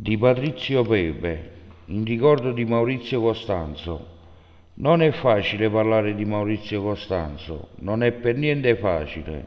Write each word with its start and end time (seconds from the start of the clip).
di 0.00 0.16
Patrizio 0.16 0.84
Pepe, 0.84 1.50
in 1.86 2.04
ricordo 2.04 2.52
di 2.52 2.64
Maurizio 2.64 3.20
Costanzo. 3.20 4.06
Non 4.74 5.02
è 5.02 5.10
facile 5.10 5.68
parlare 5.68 6.14
di 6.14 6.24
Maurizio 6.24 6.82
Costanzo, 6.82 7.70
non 7.80 8.04
è 8.04 8.12
per 8.12 8.36
niente 8.36 8.76
facile. 8.76 9.44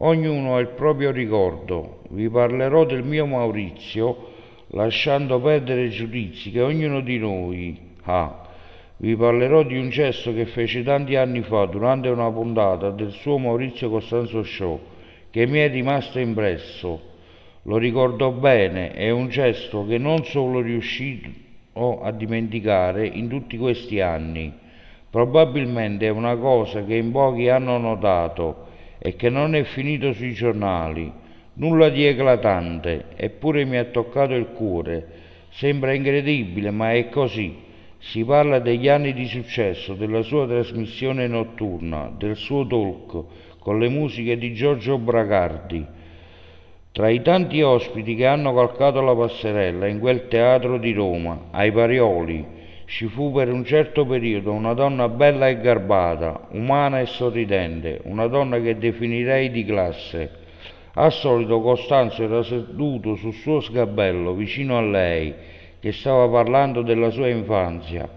Ognuno 0.00 0.54
ha 0.54 0.60
il 0.60 0.68
proprio 0.68 1.10
ricordo. 1.12 2.02
Vi 2.10 2.28
parlerò 2.28 2.84
del 2.84 3.04
mio 3.04 3.24
Maurizio, 3.24 4.32
lasciando 4.72 5.40
perdere 5.40 5.84
i 5.84 5.90
giudizi 5.90 6.50
che 6.50 6.60
ognuno 6.60 7.00
di 7.00 7.16
noi 7.16 7.80
ha. 8.02 8.48
Vi 8.98 9.16
parlerò 9.16 9.62
di 9.62 9.78
un 9.78 9.88
gesto 9.88 10.34
che 10.34 10.44
fece 10.44 10.82
tanti 10.82 11.16
anni 11.16 11.40
fa 11.40 11.64
durante 11.64 12.08
una 12.08 12.30
puntata 12.30 12.90
del 12.90 13.12
suo 13.12 13.38
Maurizio 13.38 13.88
Costanzo 13.88 14.42
Show, 14.42 14.78
che 15.30 15.46
mi 15.46 15.60
è 15.60 15.70
rimasto 15.70 16.18
impresso 16.18 17.14
lo 17.66 17.78
ricordo 17.78 18.30
bene, 18.30 18.92
è 18.92 19.10
un 19.10 19.28
gesto 19.28 19.84
che 19.86 19.98
non 19.98 20.24
solo 20.24 20.60
riuscito 20.60 22.00
a 22.00 22.12
dimenticare 22.12 23.04
in 23.08 23.28
tutti 23.28 23.58
questi 23.58 24.00
anni. 24.00 24.52
Probabilmente 25.10 26.06
è 26.06 26.10
una 26.10 26.36
cosa 26.36 26.84
che 26.84 26.94
in 26.94 27.10
pochi 27.10 27.48
hanno 27.48 27.76
notato 27.78 28.66
e 28.98 29.16
che 29.16 29.30
non 29.30 29.56
è 29.56 29.64
finito 29.64 30.12
sui 30.12 30.32
giornali. 30.32 31.10
Nulla 31.54 31.88
di 31.88 32.04
eclatante, 32.04 33.06
eppure 33.16 33.64
mi 33.64 33.78
ha 33.78 33.84
toccato 33.84 34.34
il 34.34 34.46
cuore. 34.54 35.06
Sembra 35.48 35.92
incredibile, 35.92 36.70
ma 36.70 36.92
è 36.92 37.08
così. 37.08 37.64
Si 37.98 38.24
parla 38.24 38.60
degli 38.60 38.88
anni 38.88 39.12
di 39.12 39.26
successo, 39.26 39.94
della 39.94 40.22
sua 40.22 40.46
trasmissione 40.46 41.26
notturna, 41.26 42.14
del 42.16 42.36
suo 42.36 42.64
talk, 42.64 43.24
con 43.58 43.80
le 43.80 43.88
musiche 43.88 44.38
di 44.38 44.54
Giorgio 44.54 44.98
Bracardi 44.98 46.04
tra 46.96 47.10
i 47.10 47.20
tanti 47.20 47.60
ospiti 47.60 48.14
che 48.14 48.24
hanno 48.24 48.54
calcato 48.54 49.02
la 49.02 49.14
passerella 49.14 49.86
in 49.86 49.98
quel 49.98 50.28
teatro 50.28 50.78
di 50.78 50.94
Roma, 50.94 51.48
ai 51.50 51.70
Parioli, 51.70 52.42
ci 52.86 53.04
fu 53.04 53.32
per 53.32 53.52
un 53.52 53.66
certo 53.66 54.06
periodo 54.06 54.52
una 54.52 54.72
donna 54.72 55.06
bella 55.10 55.46
e 55.46 55.60
garbata, 55.60 56.46
umana 56.52 57.00
e 57.00 57.04
sorridente, 57.04 58.00
una 58.04 58.28
donna 58.28 58.58
che 58.62 58.78
definirei 58.78 59.50
di 59.50 59.66
classe. 59.66 60.30
Al 60.94 61.12
solito 61.12 61.60
Costanzo 61.60 62.22
era 62.22 62.42
seduto 62.42 63.14
sul 63.16 63.34
suo 63.34 63.60
sgabello 63.60 64.32
vicino 64.32 64.78
a 64.78 64.80
lei, 64.80 65.34
che 65.78 65.92
stava 65.92 66.26
parlando 66.30 66.80
della 66.80 67.10
sua 67.10 67.28
infanzia. 67.28 68.08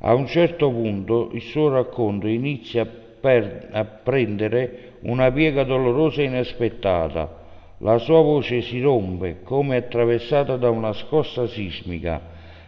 A 0.00 0.14
un 0.14 0.26
certo 0.26 0.68
punto 0.68 1.30
il 1.32 1.42
suo 1.42 1.68
racconto 1.68 2.26
inizia 2.26 2.84
per, 3.20 3.68
a 3.70 3.84
prendere 3.84 4.94
una 5.02 5.30
piega 5.30 5.62
dolorosa 5.62 6.22
e 6.22 6.24
inaspettata 6.24 7.44
la 7.78 7.98
sua 7.98 8.20
voce 8.22 8.62
si 8.62 8.80
rompe 8.80 9.42
come 9.42 9.76
attraversata 9.76 10.56
da 10.56 10.70
una 10.70 10.92
scossa 10.92 11.46
sismica, 11.46 12.20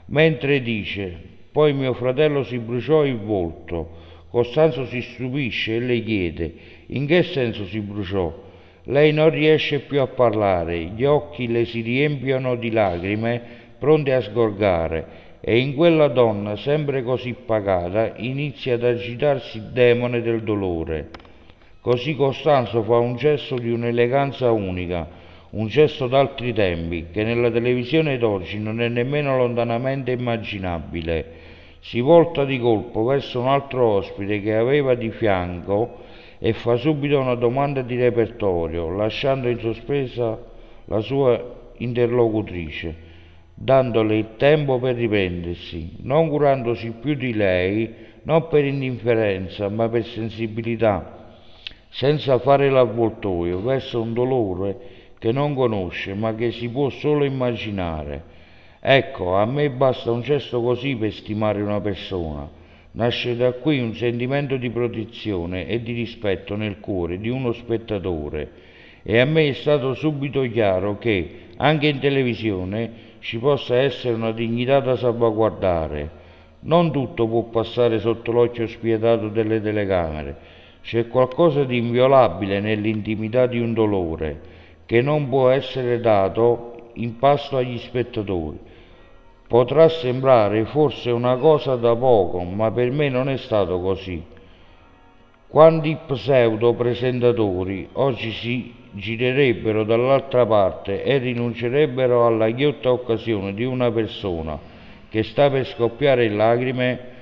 mentre 0.07 0.61
dice 0.61 1.37
poi 1.51 1.73
mio 1.73 1.95
fratello 1.95 2.45
si 2.45 2.59
bruciò 2.59 3.05
il 3.05 3.19
volto. 3.19 4.07
Costanzo 4.31 4.85
si 4.85 5.01
stupisce 5.01 5.77
e 5.77 5.81
le 5.81 6.03
chiede 6.03 6.55
in 6.89 7.07
che 7.07 7.23
senso 7.23 7.65
si 7.65 7.81
bruciò. 7.81 8.33
Lei 8.85 9.13
non 9.13 9.31
riesce 9.31 9.81
più 9.81 10.01
a 10.01 10.07
parlare, 10.07 10.79
gli 10.95 11.05
occhi 11.05 11.49
le 11.49 11.65
si 11.65 11.81
riempiono 11.81 12.55
di 12.55 12.71
lacrime 12.71 13.43
pronte 13.79 14.13
a 14.13 14.21
sgorgare 14.21 15.07
e 15.41 15.59
in 15.59 15.75
quella 15.75 16.09
donna, 16.09 16.57
sempre 16.57 17.03
così 17.03 17.33
pagata, 17.33 18.13
inizia 18.17 18.75
ad 18.75 18.85
agitarsi 18.85 19.59
il 19.59 19.71
demone 19.73 20.21
del 20.21 20.43
dolore. 20.43 21.09
Così 21.81 22.17
Costanzo 22.17 22.83
fa 22.83 22.97
un 22.97 23.15
gesto 23.15 23.55
di 23.55 23.71
un'eleganza 23.71 24.51
unica, 24.51 25.09
un 25.51 25.69
gesto 25.69 26.09
d'altri 26.09 26.53
tempi, 26.53 27.07
che 27.13 27.23
nella 27.23 27.53
televisione 27.53 28.19
d'oggi 28.19 28.59
non 28.59 28.81
è 28.81 28.89
nemmeno 28.89 29.37
lontanamente 29.37 30.11
immaginabile. 30.11 31.47
Si 31.79 32.01
volta 32.01 32.45
di 32.45 32.59
colpo 32.59 33.05
verso 33.05 33.39
un 33.41 33.47
altro 33.47 33.87
ospite 33.87 34.43
che 34.43 34.57
aveva 34.57 34.97
di 34.97 35.11
fianco 35.11 35.99
e 36.41 36.53
fa 36.53 36.75
subito 36.75 37.21
una 37.21 37.37
domanda 37.37 37.81
di 37.83 37.97
repertorio, 37.97 38.91
lasciando 38.91 39.49
in 39.49 39.61
sospesa 39.61 40.37
la 40.87 41.01
sua 41.01 41.41
interlocutrice, 41.77 42.95
dandole 43.55 44.17
il 44.17 44.27
tempo 44.37 44.81
per 44.81 44.97
riprendersi, 44.97 45.99
non 46.03 46.29
curandosi 46.29 46.93
più 47.01 47.15
di 47.15 47.33
lei, 47.35 47.89
non 48.25 48.49
per 48.49 48.65
indifferenza, 48.65 49.69
ma 49.69 49.89
per 49.89 50.05
sensibilità 50.05 51.18
senza 51.91 52.39
fare 52.39 52.71
l'avvoltoio 52.71 53.61
verso 53.61 54.01
un 54.01 54.13
dolore 54.13 54.77
che 55.19 55.33
non 55.33 55.55
conosce 55.55 56.15
ma 56.15 56.35
che 56.35 56.51
si 56.53 56.69
può 56.69 56.89
solo 56.91 57.25
immaginare. 57.25 58.37
Ecco, 58.81 59.35
a 59.35 59.45
me 59.45 59.71
basta 59.71 60.11
un 60.11 60.21
gesto 60.21 60.63
così 60.63 60.95
per 60.95 61.13
stimare 61.13 61.61
una 61.61 61.81
persona. 61.81 62.49
Nasce 62.93 63.37
da 63.37 63.53
qui 63.53 63.81
un 63.81 63.95
sentimento 63.95 64.57
di 64.57 64.71
protezione 64.71 65.67
e 65.67 65.83
di 65.83 65.93
rispetto 65.93 66.57
nel 66.57 66.81
cuore 66.81 67.19
di 67.19 67.29
uno 67.29 67.53
spettatore 67.53 68.67
e 69.03 69.19
a 69.19 69.25
me 69.25 69.49
è 69.49 69.53
stato 69.53 69.95
subito 69.95 70.43
chiaro 70.43 70.99
che 70.99 71.47
anche 71.57 71.89
in 71.89 71.99
televisione 71.99 73.07
ci 73.21 73.39
possa 73.39 73.77
essere 73.77 74.15
una 74.15 74.33
dignità 74.33 74.81
da 74.81 74.97
salvaguardare. 74.97 76.11
Non 76.61 76.91
tutto 76.93 77.27
può 77.27 77.45
passare 77.45 78.01
sotto 78.01 78.33
l'occhio 78.33 78.67
spietato 78.67 79.29
delle 79.29 79.61
telecamere 79.61 80.37
c'è 80.83 81.09
qualcosa 81.09 81.65
di 81.65 81.77
inviolabile 81.79 82.61
nell'intimità 82.61 83.47
di 83.47 83.59
un 83.61 83.75
dolore 83.75 84.41
che 84.87 85.03
non 85.03 85.29
può 85.29 85.51
essere 85.51 86.01
dato 86.01 86.91
in 86.95 87.19
pasto 87.19 87.57
agli 87.57 87.79
spettatori. 87.79 88.59
Potrà 89.47 89.89
sembrare 89.89 90.65
forse 90.65 91.11
una 91.11 91.37
cosa 91.37 91.77
da 91.77 91.95
poco, 91.95 92.43
ma 92.43 92.71
per 92.71 92.91
me 92.91 93.09
non 93.09 93.29
è 93.29 93.37
stato 93.37 93.81
così. 93.81 94.23
Quanti 95.47 95.97
pseudo 96.07 96.75
presentatori 96.75 97.89
oggi 97.93 98.31
si 98.33 98.75
girerebbero 98.93 99.85
dall'altra 99.85 100.45
parte 100.45 101.03
e 101.03 101.19
rinuncerebbero 101.19 102.27
alla 102.27 102.51
ghiotta 102.51 102.93
occasione 102.93 103.55
di 103.55 103.65
una 103.65 103.91
persona 103.91 104.59
che 105.09 105.23
sta 105.23 105.51
per 105.51 105.67
scoppiare 105.67 106.27
in 106.27 106.37
lacrime 106.37 107.17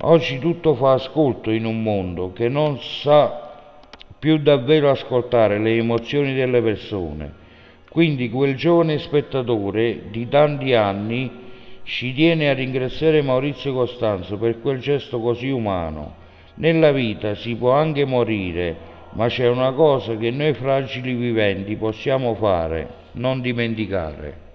Oggi 0.00 0.38
tutto 0.38 0.74
fa 0.74 0.92
ascolto 0.92 1.50
in 1.50 1.64
un 1.64 1.82
mondo 1.82 2.32
che 2.32 2.48
non 2.48 2.78
sa 2.80 3.50
più 4.18 4.38
davvero 4.38 4.90
ascoltare 4.90 5.58
le 5.58 5.76
emozioni 5.76 6.34
delle 6.34 6.62
persone. 6.62 7.40
Quindi 7.88 8.30
quel 8.30 8.56
giovane 8.56 8.98
spettatore 8.98 10.10
di 10.10 10.28
tanti 10.28 10.74
anni 10.74 11.30
ci 11.84 12.12
tiene 12.14 12.48
a 12.48 12.54
ringraziare 12.54 13.22
Maurizio 13.22 13.74
Costanzo 13.74 14.38
per 14.38 14.60
quel 14.60 14.78
gesto 14.78 15.20
così 15.20 15.50
umano. 15.50 16.14
Nella 16.54 16.90
vita 16.90 17.34
si 17.34 17.54
può 17.54 17.72
anche 17.72 18.04
morire, 18.04 18.76
ma 19.10 19.26
c'è 19.26 19.48
una 19.48 19.72
cosa 19.72 20.16
che 20.16 20.30
noi 20.30 20.54
fragili 20.54 21.14
viventi 21.14 21.76
possiamo 21.76 22.34
fare, 22.34 22.88
non 23.12 23.40
dimenticare. 23.40 24.51